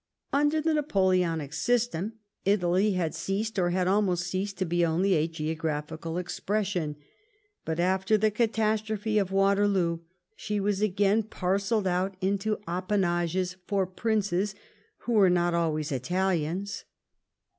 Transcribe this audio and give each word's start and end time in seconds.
Under 0.33 0.59
the 0.61 0.73
Napoleonic 0.73 1.53
system 1.53 2.13
Italy 2.43 2.93
had 2.93 3.13
ceased, 3.13 3.59
or 3.59 3.69
had 3.69 3.87
almost 3.87 4.25
ceased, 4.25 4.57
to 4.57 4.65
be 4.65 4.83
only 4.83 5.13
a 5.13 5.27
geographical 5.27 6.17
expression. 6.17 6.95
But 7.65 7.79
after 7.79 8.17
the 8.17 8.31
catastrophe 8.31 9.19
of 9.19 9.31
Waterloo 9.31 9.99
she 10.35 10.59
was 10.59 10.81
again 10.81 11.21
parcelled 11.21 11.85
out 11.85 12.17
into 12.19 12.57
appanages 12.67 13.57
for 13.67 13.85
princes 13.85 14.55
who 15.01 15.13
were 15.13 15.29
not 15.29 15.53
always 15.53 15.91
Italians. 15.91 16.83